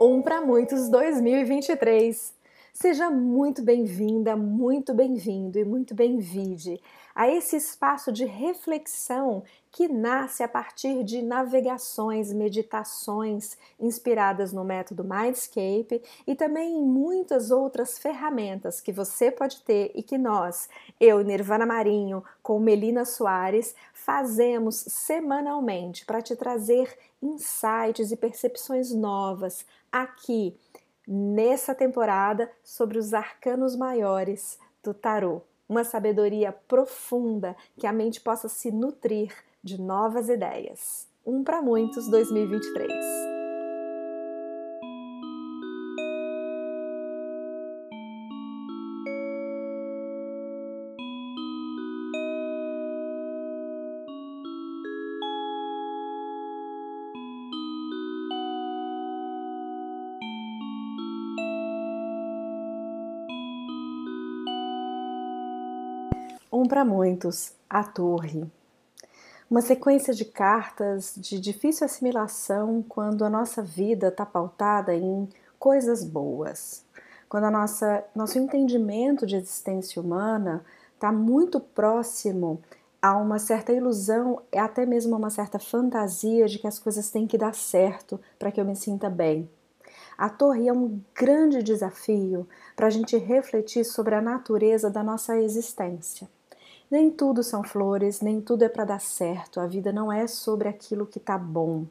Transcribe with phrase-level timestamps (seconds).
[0.00, 2.39] Um para muitos 2023.
[2.72, 6.80] Seja muito bem-vinda, muito bem-vindo e muito bem-vinde
[7.12, 15.04] a esse espaço de reflexão que nasce a partir de navegações, meditações inspiradas no método
[15.04, 21.22] Mindscape e também em muitas outras ferramentas que você pode ter e que nós, eu,
[21.22, 30.56] Nirvana Marinho, com Melina Soares, fazemos semanalmente para te trazer insights e percepções novas aqui
[31.12, 35.42] nessa temporada sobre os arcanos maiores do tarô.
[35.68, 41.08] Uma sabedoria profunda que a mente possa se nutrir de novas ideias.
[41.26, 43.39] Um para muitos 2023.
[66.60, 68.44] Um para muitos, a Torre.
[69.50, 75.26] Uma sequência de cartas de difícil assimilação quando a nossa vida está pautada em
[75.58, 76.84] coisas boas.
[77.30, 82.60] Quando a nossa, nosso entendimento de existência humana está muito próximo
[83.00, 87.38] a uma certa ilusão, até mesmo uma certa fantasia de que as coisas têm que
[87.38, 89.48] dar certo para que eu me sinta bem.
[90.18, 95.40] A torre é um grande desafio para a gente refletir sobre a natureza da nossa
[95.40, 96.28] existência.
[96.90, 99.60] Nem tudo são flores, nem tudo é para dar certo.
[99.60, 101.86] A vida não é sobre aquilo que está bom.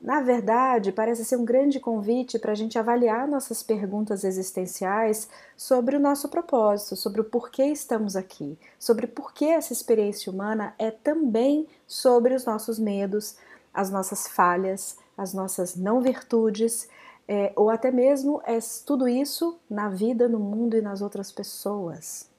[0.00, 5.96] Na verdade, parece ser um grande convite para a gente avaliar nossas perguntas existenciais sobre
[5.96, 10.90] o nosso propósito, sobre o porquê estamos aqui, sobre por que essa experiência humana é
[10.90, 13.36] também sobre os nossos medos,
[13.72, 16.86] as nossas falhas, as nossas não virtudes,
[17.26, 22.33] é, ou até mesmo é tudo isso na vida, no mundo e nas outras pessoas.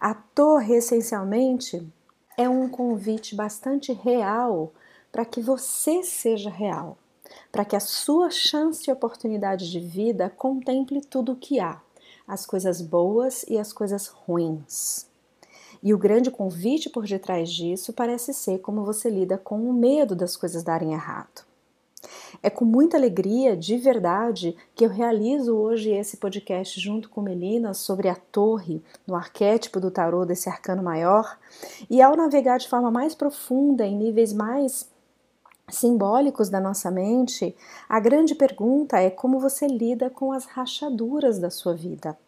[0.00, 1.86] A torre, essencialmente,
[2.34, 4.72] é um convite bastante real
[5.12, 6.96] para que você seja real,
[7.52, 11.82] para que a sua chance e oportunidade de vida contemple tudo o que há,
[12.26, 15.06] as coisas boas e as coisas ruins.
[15.82, 20.16] E o grande convite por detrás disso parece ser como você lida com o medo
[20.16, 21.49] das coisas darem errado.
[22.42, 27.74] É com muita alegria, de verdade, que eu realizo hoje esse podcast junto com Melina
[27.74, 31.38] sobre a torre, no arquétipo do tarô desse arcano maior.
[31.90, 34.88] E ao navegar de forma mais profunda, em níveis mais
[35.68, 37.54] simbólicos da nossa mente,
[37.86, 42.18] a grande pergunta é como você lida com as rachaduras da sua vida.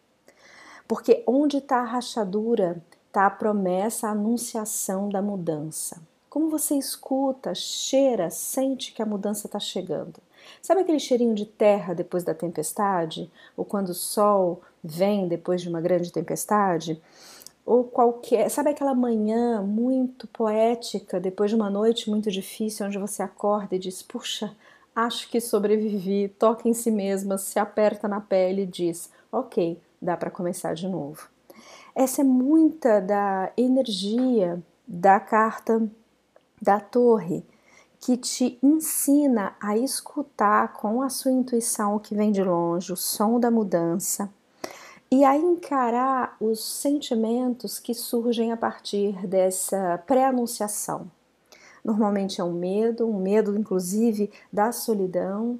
[0.86, 6.11] Porque onde está a rachadura, está a promessa, a anunciação da mudança.
[6.32, 10.14] Como você escuta, cheira, sente que a mudança está chegando.
[10.62, 13.30] Sabe aquele cheirinho de terra depois da tempestade?
[13.54, 16.98] Ou quando o sol vem depois de uma grande tempestade?
[17.66, 18.48] Ou qualquer.
[18.48, 23.78] Sabe aquela manhã muito poética depois de uma noite muito difícil, onde você acorda e
[23.78, 24.56] diz: Puxa,
[24.96, 30.16] acho que sobrevivi, toca em si mesma, se aperta na pele e diz: Ok, dá
[30.16, 31.28] para começar de novo.
[31.94, 35.90] Essa é muita da energia da carta
[36.62, 37.44] da torre
[37.98, 42.96] que te ensina a escutar com a sua intuição o que vem de longe, o
[42.96, 44.30] som da mudança,
[45.10, 51.10] e a encarar os sentimentos que surgem a partir dessa pré-anunciação.
[51.84, 55.58] Normalmente é um medo, um medo inclusive da solidão,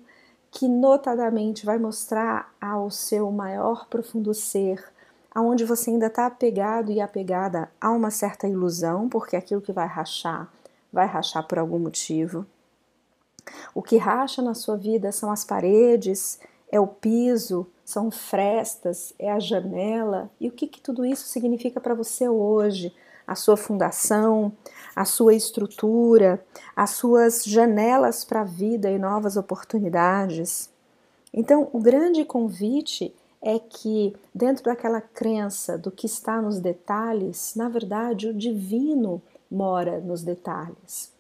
[0.51, 4.83] que notadamente vai mostrar ao seu maior profundo ser
[5.35, 9.73] aonde você ainda está apegado e apegada a uma certa ilusão, porque é aquilo que
[9.73, 10.51] vai rachar
[10.93, 12.47] vai rachar por algum motivo.
[13.75, 16.39] O que racha na sua vida são as paredes,
[16.71, 20.31] é o piso, são frestas, é a janela.
[20.41, 22.95] E o que, que tudo isso significa para você hoje?
[23.27, 24.53] A sua fundação,
[24.97, 26.45] a sua estrutura,
[26.75, 30.71] as suas janelas para a vida e novas oportunidades.
[31.33, 37.69] Então, o grande convite é que, dentro daquela crença do que está nos detalhes, na
[37.69, 39.21] verdade, o divino
[39.52, 41.12] mora nos detalhes.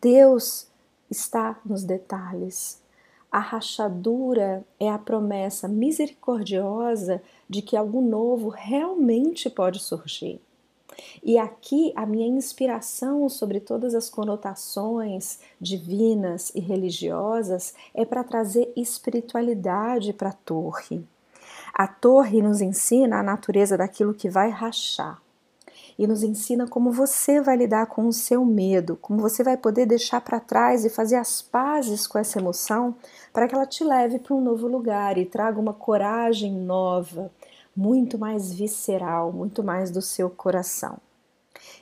[0.00, 0.68] Deus
[1.10, 2.80] está nos detalhes.
[3.30, 10.40] A rachadura é a promessa misericordiosa de que algo novo realmente pode surgir.
[11.20, 18.72] E aqui a minha inspiração sobre todas as conotações divinas e religiosas é para trazer
[18.76, 21.04] espiritualidade para a torre.
[21.72, 25.23] A torre nos ensina a natureza daquilo que vai rachar.
[25.98, 29.86] E nos ensina como você vai lidar com o seu medo, como você vai poder
[29.86, 32.94] deixar para trás e fazer as pazes com essa emoção
[33.32, 37.30] para que ela te leve para um novo lugar e traga uma coragem nova,
[37.76, 40.98] muito mais visceral, muito mais do seu coração.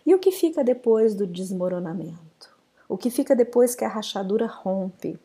[0.04, 2.50] E o que fica depois do desmoronamento?
[2.88, 5.18] O que fica depois que a rachadura rompe?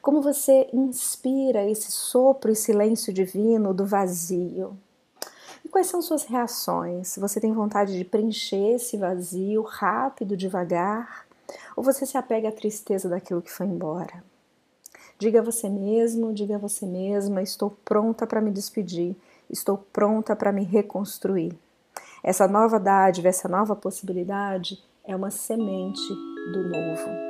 [0.00, 4.76] Como você inspira esse sopro e silêncio divino do vazio?
[5.66, 7.18] E quais são suas reações?
[7.18, 11.26] Você tem vontade de preencher esse vazio rápido, devagar?
[11.76, 14.22] Ou você se apega à tristeza daquilo que foi embora?
[15.18, 19.16] Diga a você mesmo, diga a você mesma: estou pronta para me despedir,
[19.50, 21.52] estou pronta para me reconstruir.
[22.22, 26.08] Essa nova dádiva, essa nova possibilidade é uma semente
[26.52, 27.25] do novo.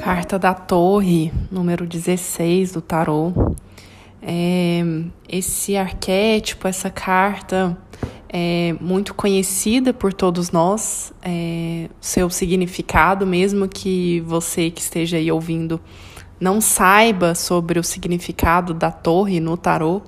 [0.00, 3.34] Carta da Torre, número 16 do tarô.
[4.22, 4.82] É,
[5.28, 7.76] esse arquétipo, essa carta
[8.26, 15.30] é muito conhecida por todos nós, é, seu significado, mesmo que você que esteja aí
[15.30, 15.78] ouvindo
[16.40, 20.00] não saiba sobre o significado da torre no tarô,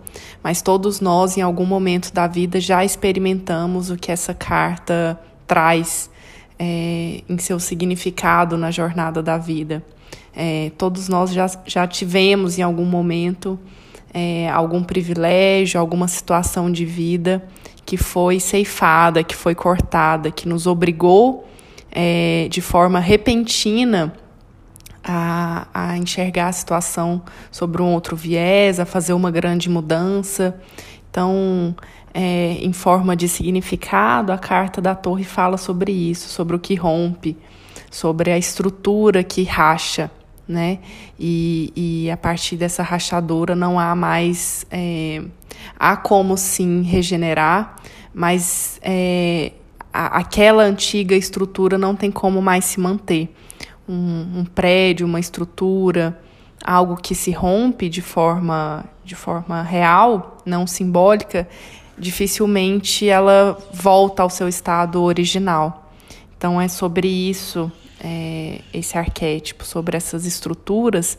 [0.42, 6.10] mas todos nós, em algum momento da vida, já experimentamos o que essa carta traz
[6.64, 9.84] é, em seu significado na jornada da vida.
[10.32, 13.58] É, todos nós já, já tivemos, em algum momento,
[14.14, 17.44] é, algum privilégio, alguma situação de vida
[17.84, 21.48] que foi ceifada, que foi cortada, que nos obrigou
[21.90, 24.12] é, de forma repentina
[25.02, 30.56] a, a enxergar a situação sobre um outro viés, a fazer uma grande mudança.
[31.10, 31.74] Então,
[32.14, 36.74] é, em forma de significado, a carta da torre fala sobre isso, sobre o que
[36.74, 37.36] rompe,
[37.90, 40.10] sobre a estrutura que racha,
[40.46, 40.80] né?
[41.18, 44.66] E, e a partir dessa rachadura não há mais.
[44.70, 45.22] É,
[45.78, 47.76] há como sim regenerar,
[48.12, 49.52] mas é,
[49.92, 53.34] a, aquela antiga estrutura não tem como mais se manter
[53.88, 56.18] um, um prédio, uma estrutura,
[56.64, 61.48] algo que se rompe de forma, de forma real, não simbólica,
[61.98, 65.92] dificilmente ela volta ao seu estado original.
[66.36, 71.18] Então é sobre isso, é, esse arquétipo, sobre essas estruturas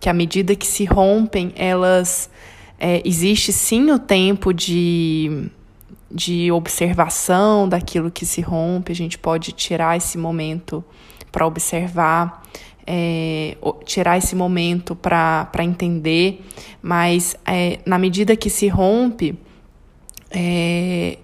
[0.00, 2.28] que à medida que se rompem, elas
[2.76, 5.48] é, existe sim o tempo de
[6.14, 10.84] de observação daquilo que se rompe, a gente pode tirar esse momento
[11.30, 12.42] para observar,
[12.86, 16.44] é, tirar esse momento para entender,
[16.82, 19.34] mas é, na medida que se rompe,
[20.34, 21.18] é,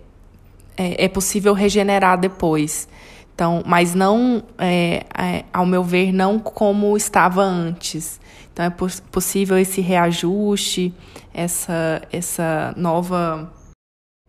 [0.76, 2.88] é, é possível regenerar depois.
[3.34, 8.20] Então, mas não, é, é, ao meu ver, não como estava antes.
[8.52, 10.93] Então, é poss possível esse reajuste,
[11.32, 13.52] essa, essa nova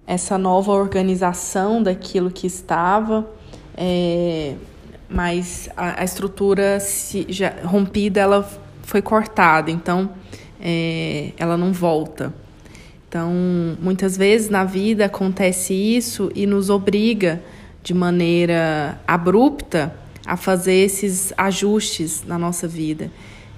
[0.05, 3.29] essa nova organização daquilo que estava.
[3.77, 4.55] É,
[5.07, 8.47] mas a, a estrutura se, já, rompida ela
[8.83, 10.09] foi cortada, então
[10.59, 12.33] é, ela não volta.
[13.09, 13.33] Então,
[13.81, 17.41] muitas vezes na vida acontece isso e nos obriga
[17.81, 19.91] de maneira abrupta
[20.23, 23.09] a fazer esses ajustes na nossa vida.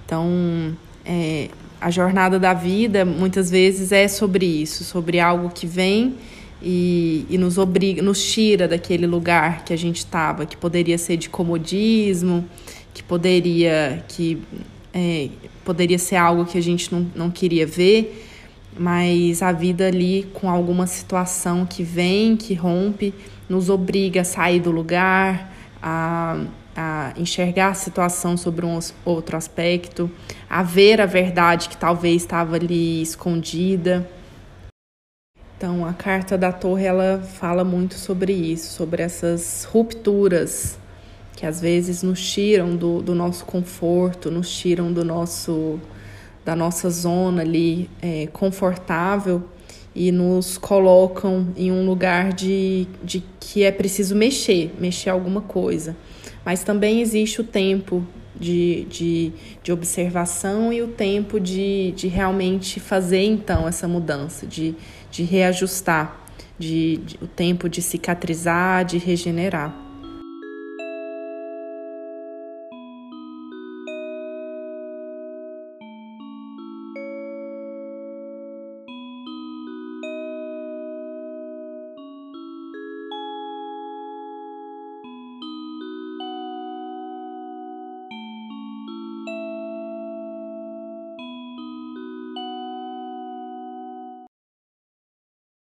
[0.06, 0.74] Então,
[1.06, 1.50] é,
[1.81, 6.16] a jornada da vida muitas vezes é sobre isso, sobre algo que vem
[6.61, 11.18] e, e nos obriga, nos tira daquele lugar que a gente estava, que poderia ser
[11.18, 12.45] de comodismo,
[12.94, 14.42] que poderia que
[14.94, 15.30] é,
[15.66, 18.31] poderia ser algo que a gente não, não queria ver,
[18.78, 23.13] mas a vida ali com alguma situação que vem, que rompe,
[23.49, 25.51] nos obriga a sair do lugar,
[25.81, 26.44] a,
[26.75, 30.09] a enxergar a situação sobre um outro aspecto,
[30.49, 34.09] a ver a verdade que talvez estava ali escondida.
[35.57, 40.80] Então, a carta da torre ela fala muito sobre isso, sobre essas rupturas
[41.42, 45.80] que às vezes nos tiram do, do nosso conforto, nos tiram do nosso
[46.44, 49.44] da nossa zona ali é, confortável
[49.94, 55.95] e nos colocam em um lugar de, de que é preciso mexer, mexer alguma coisa.
[56.45, 58.06] Mas também existe o tempo
[58.40, 64.74] de, de, de observação e o tempo de, de realmente fazer então essa mudança, de,
[65.12, 66.19] de reajustar,
[66.57, 69.91] de, de, o tempo de cicatrizar, de regenerar.